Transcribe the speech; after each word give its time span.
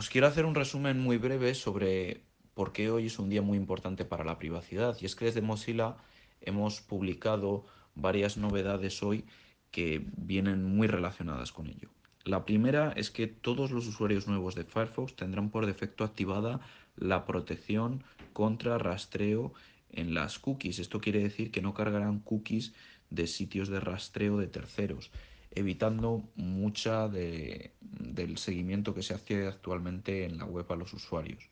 Os 0.00 0.08
quiero 0.08 0.28
hacer 0.28 0.46
un 0.46 0.54
resumen 0.54 0.98
muy 0.98 1.18
breve 1.18 1.54
sobre 1.54 2.22
por 2.54 2.72
qué 2.72 2.90
hoy 2.90 3.04
es 3.08 3.18
un 3.18 3.28
día 3.28 3.42
muy 3.42 3.58
importante 3.58 4.06
para 4.06 4.24
la 4.24 4.38
privacidad. 4.38 4.96
Y 4.98 5.04
es 5.04 5.14
que 5.14 5.26
desde 5.26 5.42
Mozilla 5.42 5.96
hemos 6.40 6.80
publicado 6.80 7.66
varias 7.94 8.38
novedades 8.38 9.02
hoy 9.02 9.26
que 9.70 10.02
vienen 10.16 10.64
muy 10.64 10.88
relacionadas 10.88 11.52
con 11.52 11.66
ello. 11.66 11.90
La 12.24 12.46
primera 12.46 12.94
es 12.96 13.10
que 13.10 13.26
todos 13.26 13.72
los 13.72 13.86
usuarios 13.86 14.26
nuevos 14.26 14.54
de 14.54 14.64
Firefox 14.64 15.16
tendrán 15.16 15.50
por 15.50 15.66
defecto 15.66 16.02
activada 16.02 16.60
la 16.96 17.26
protección 17.26 18.02
contra 18.32 18.78
rastreo 18.78 19.52
en 19.90 20.14
las 20.14 20.38
cookies. 20.38 20.78
Esto 20.78 21.02
quiere 21.02 21.22
decir 21.22 21.50
que 21.50 21.60
no 21.60 21.74
cargarán 21.74 22.20
cookies 22.20 22.72
de 23.10 23.26
sitios 23.26 23.68
de 23.68 23.80
rastreo 23.80 24.38
de 24.38 24.46
terceros 24.46 25.10
evitando 25.50 26.22
mucha 26.36 27.08
de, 27.08 27.72
del 27.80 28.38
seguimiento 28.38 28.94
que 28.94 29.02
se 29.02 29.14
hace 29.14 29.46
actualmente 29.46 30.24
en 30.24 30.38
la 30.38 30.44
web 30.44 30.66
a 30.70 30.76
los 30.76 30.92
usuarios. 30.92 31.50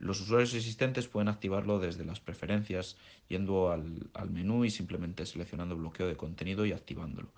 Los 0.00 0.18
usuarios 0.22 0.54
existentes 0.54 1.08
pueden 1.08 1.28
activarlo 1.28 1.78
desde 1.78 2.06
las 2.06 2.20
preferencias, 2.20 2.96
yendo 3.28 3.70
al, 3.70 4.30
menú 4.30 4.64
y 4.64 4.70
simplemente 4.70 5.26
seleccionando 5.26 5.76
bloqueo 5.76 6.08
de 6.08 6.16
contenido 6.16 6.64
y 6.64 6.72
activándolo. 6.72 7.30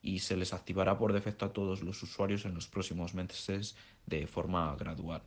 Y 0.00 0.20
se 0.20 0.36
les 0.36 0.52
activará 0.52 0.96
por 0.96 1.12
defecto 1.12 1.44
a 1.44 1.52
todos 1.52 1.82
los 1.82 2.00
usuarios 2.04 2.44
en 2.44 2.54
los 2.54 2.68
próximos 2.68 3.14
meses 3.14 3.76
de 4.06 4.28
forma 4.28 4.76
gradual. 4.76 5.22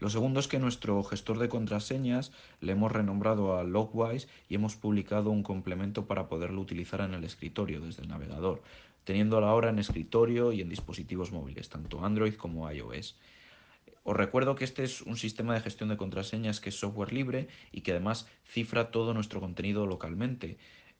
Lo 0.00 0.10
segundo 0.10 0.38
es 0.38 0.46
que 0.46 0.60
nuestro 0.60 1.02
gestor 1.02 1.38
de 1.38 1.48
contraseñas 1.48 2.30
le 2.60 2.72
hemos 2.72 2.92
renombrado 2.92 3.58
a 3.58 3.64
Logwise 3.64 4.28
y 4.48 4.54
hemos 4.54 4.76
publicado 4.76 5.30
un 5.30 5.42
complemento 5.42 6.06
para 6.06 6.28
poderlo 6.28 6.60
utilizar 6.60 7.00
en 7.00 7.14
el 7.14 7.24
escritorio 7.24 7.80
desde 7.80 8.02
el 8.02 8.08
navegador, 8.08 8.62
teniéndolo 9.02 9.46
ahora 9.46 9.70
en 9.70 9.78
escritorio 9.80 10.52
y 10.52 10.60
en 10.60 10.68
dispositivos 10.68 11.32
móviles, 11.32 11.68
tanto 11.68 12.04
Android 12.04 12.34
como 12.34 12.70
iOS. 12.70 13.16
Os 14.04 14.16
recuerdo 14.16 14.54
que 14.54 14.64
este 14.64 14.84
es 14.84 15.02
un 15.02 15.16
sistema 15.16 15.54
de 15.54 15.60
gestión 15.60 15.88
de 15.88 15.96
contraseñas 15.96 16.60
que 16.60 16.68
es 16.68 16.78
software 16.78 17.12
libre 17.12 17.48
y 17.72 17.80
que 17.80 17.90
además 17.90 18.28
cifra 18.44 18.90
todo 18.90 19.14
nuestro 19.14 19.40
contenido 19.40 19.84
localmente, 19.84 20.58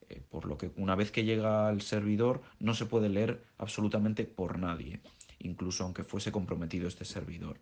eh, 0.09 0.21
por 0.29 0.47
lo 0.47 0.59
que 0.59 0.71
una 0.77 0.97
vez 0.97 1.11
que 1.13 1.25
llega 1.25 1.69
al 1.69 1.83
servidor 1.83 2.43
no 2.59 2.75
se 2.75 2.87
puede 2.87 3.09
leer 3.09 3.45
absolutamente 3.59 4.25
por 4.25 4.59
nadie, 4.59 5.01
incluso 5.39 5.85
aunque 5.85 6.05
fuese 6.05 6.33
comprometido 6.33 6.89
este 6.89 7.05
servidor. 7.05 7.59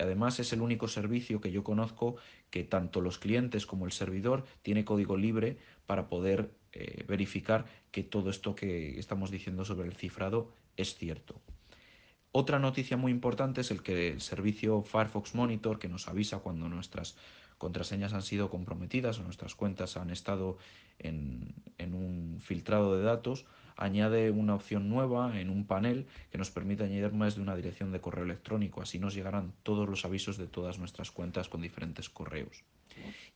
Además 0.00 0.40
es 0.40 0.52
el 0.52 0.62
único 0.62 0.88
servicio 0.88 1.40
que 1.40 1.52
yo 1.52 1.62
conozco 1.62 2.16
que 2.50 2.64
tanto 2.64 3.00
los 3.00 3.18
clientes 3.18 3.66
como 3.66 3.86
el 3.86 3.92
servidor 3.92 4.44
tiene 4.62 4.84
código 4.84 5.16
libre 5.16 5.58
para 5.86 6.08
poder 6.08 6.50
eh, 6.72 7.04
verificar 7.06 7.66
que 7.92 8.02
todo 8.02 8.30
esto 8.30 8.54
que 8.54 8.98
estamos 8.98 9.30
diciendo 9.30 9.64
sobre 9.64 9.88
el 9.88 9.94
cifrado 9.94 10.52
es 10.76 10.96
cierto. 10.96 11.40
Otra 12.38 12.58
noticia 12.58 12.98
muy 12.98 13.12
importante 13.12 13.62
es 13.62 13.70
el 13.70 13.82
que 13.82 14.12
el 14.12 14.20
servicio 14.20 14.82
Firefox 14.82 15.34
Monitor, 15.34 15.78
que 15.78 15.88
nos 15.88 16.06
avisa 16.06 16.40
cuando 16.40 16.68
nuestras 16.68 17.16
contraseñas 17.56 18.12
han 18.12 18.20
sido 18.20 18.50
comprometidas 18.50 19.18
o 19.18 19.22
nuestras 19.22 19.54
cuentas 19.54 19.96
han 19.96 20.10
estado 20.10 20.58
en, 20.98 21.54
en 21.78 21.94
un 21.94 22.38
filtrado 22.42 22.94
de 22.94 23.02
datos, 23.02 23.46
añade 23.74 24.30
una 24.30 24.54
opción 24.54 24.90
nueva 24.90 25.40
en 25.40 25.48
un 25.48 25.64
panel 25.64 26.08
que 26.30 26.36
nos 26.36 26.50
permite 26.50 26.84
añadir 26.84 27.10
más 27.14 27.36
de 27.36 27.40
una 27.40 27.56
dirección 27.56 27.90
de 27.90 28.02
correo 28.02 28.26
electrónico. 28.26 28.82
Así 28.82 28.98
nos 28.98 29.14
llegarán 29.14 29.54
todos 29.62 29.88
los 29.88 30.04
avisos 30.04 30.36
de 30.36 30.46
todas 30.46 30.78
nuestras 30.78 31.10
cuentas 31.10 31.48
con 31.48 31.62
diferentes 31.62 32.10
correos. 32.10 32.64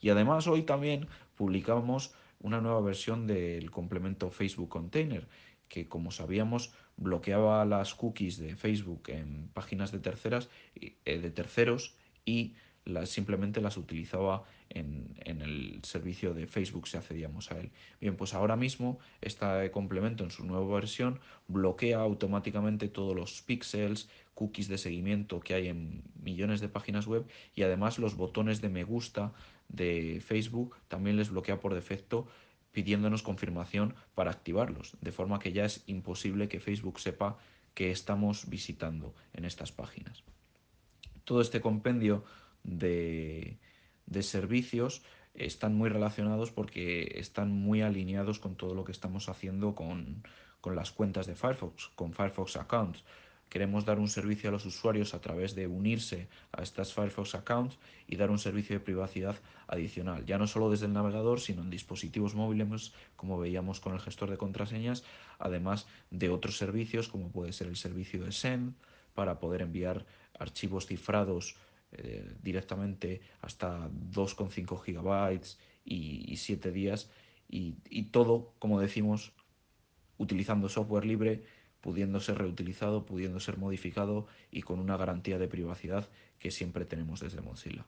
Y 0.02 0.10
además 0.10 0.46
hoy 0.46 0.64
también 0.64 1.06
publicamos 1.36 2.12
una 2.42 2.60
nueva 2.60 2.82
versión 2.82 3.26
del 3.26 3.70
complemento 3.70 4.30
Facebook 4.30 4.68
Container 4.68 5.26
que 5.70 5.88
como 5.88 6.10
sabíamos 6.10 6.74
bloqueaba 6.98 7.64
las 7.64 7.94
cookies 7.94 8.36
de 8.36 8.56
Facebook 8.56 9.04
en 9.06 9.48
páginas 9.54 9.92
de 9.92 10.00
terceras 10.00 10.50
eh, 10.74 11.18
de 11.18 11.30
terceros 11.30 11.96
y 12.26 12.54
las, 12.84 13.08
simplemente 13.08 13.60
las 13.60 13.76
utilizaba 13.76 14.44
en, 14.68 15.14
en, 15.24 15.42
el 15.42 15.80
servicio 15.82 16.34
de 16.34 16.46
Facebook 16.46 16.88
si 16.88 16.96
accedíamos 16.96 17.50
a 17.50 17.58
él. 17.58 17.70
Bien, 18.00 18.16
pues 18.16 18.34
ahora 18.34 18.56
mismo 18.56 18.98
este 19.20 19.70
complemento 19.70 20.24
en 20.24 20.30
su 20.30 20.44
nueva 20.44 20.74
versión 20.74 21.20
bloquea 21.48 22.00
automáticamente 22.00 22.88
todos 22.88 23.14
los 23.14 23.42
píxeles, 23.42 24.08
cookies 24.34 24.68
de 24.68 24.78
seguimiento 24.78 25.40
que 25.40 25.54
hay 25.54 25.68
en 25.68 26.02
millones 26.22 26.60
de 26.60 26.68
páginas 26.68 27.06
web 27.06 27.26
y 27.54 27.62
además 27.62 27.98
los 27.98 28.16
botones 28.16 28.60
de 28.60 28.68
me 28.68 28.84
gusta 28.84 29.32
de 29.68 30.20
Facebook 30.24 30.76
también 30.88 31.16
les 31.16 31.30
bloquea 31.30 31.60
por 31.60 31.74
defecto 31.74 32.26
pidiéndonos 32.72 33.22
confirmación 33.22 33.94
para 34.14 34.30
activarlos, 34.30 34.96
de 35.00 35.12
forma 35.12 35.38
que 35.38 35.52
ya 35.52 35.64
es 35.64 35.82
imposible 35.86 36.48
que 36.48 36.60
Facebook 36.60 37.00
sepa 37.00 37.38
que 37.74 37.90
estamos 37.90 38.48
visitando 38.48 39.14
en 39.32 39.44
estas 39.44 39.72
páginas. 39.72 40.22
Todo 41.24 41.40
este 41.40 41.60
compendio 41.60 42.24
de, 42.62 43.58
de 44.06 44.22
servicios 44.22 45.02
están 45.34 45.74
muy 45.74 45.88
relacionados 45.88 46.50
porque 46.50 47.12
están 47.16 47.50
muy 47.52 47.82
alineados 47.82 48.38
con 48.38 48.56
todo 48.56 48.74
lo 48.74 48.84
que 48.84 48.92
estamos 48.92 49.28
haciendo 49.28 49.74
con, 49.74 50.22
con 50.60 50.76
las 50.76 50.90
cuentas 50.90 51.26
de 51.26 51.34
Firefox, 51.34 51.88
con 51.94 52.12
Firefox 52.12 52.56
Accounts. 52.56 53.04
Queremos 53.50 53.84
dar 53.84 53.98
un 53.98 54.08
servicio 54.08 54.48
a 54.48 54.52
los 54.52 54.64
usuarios 54.64 55.12
a 55.12 55.20
través 55.20 55.56
de 55.56 55.66
unirse 55.66 56.28
a 56.52 56.62
estas 56.62 56.94
Firefox 56.94 57.34
Accounts 57.34 57.78
y 58.06 58.14
dar 58.14 58.30
un 58.30 58.38
servicio 58.38 58.78
de 58.78 58.84
privacidad 58.84 59.36
adicional, 59.66 60.24
ya 60.24 60.38
no 60.38 60.46
solo 60.46 60.70
desde 60.70 60.86
el 60.86 60.92
navegador, 60.92 61.40
sino 61.40 61.62
en 61.62 61.68
dispositivos 61.68 62.36
móviles, 62.36 62.92
como 63.16 63.40
veíamos 63.40 63.80
con 63.80 63.92
el 63.92 64.00
gestor 64.00 64.30
de 64.30 64.38
contraseñas, 64.38 65.02
además 65.40 65.88
de 66.12 66.30
otros 66.30 66.56
servicios, 66.56 67.08
como 67.08 67.32
puede 67.32 67.52
ser 67.52 67.66
el 67.66 67.76
servicio 67.76 68.24
de 68.24 68.30
Send, 68.30 68.74
para 69.14 69.40
poder 69.40 69.62
enviar 69.62 70.06
archivos 70.38 70.86
cifrados 70.86 71.56
eh, 71.90 72.32
directamente 72.40 73.20
hasta 73.42 73.90
2,5 73.90 74.80
gigabytes 74.80 75.58
y, 75.84 76.32
y 76.32 76.36
7 76.36 76.70
días 76.70 77.10
y 77.48 78.02
todo, 78.12 78.54
como 78.60 78.78
decimos, 78.78 79.32
utilizando 80.18 80.68
software 80.68 81.04
libre, 81.04 81.42
pudiendo 81.80 82.20
ser 82.20 82.38
reutilizado, 82.38 83.06
pudiendo 83.06 83.40
ser 83.40 83.56
modificado 83.58 84.26
y 84.50 84.62
con 84.62 84.80
una 84.80 84.96
garantía 84.96 85.38
de 85.38 85.48
privacidad 85.48 86.08
que 86.38 86.50
siempre 86.50 86.84
tenemos 86.84 87.20
desde 87.20 87.40
Mozilla. 87.40 87.86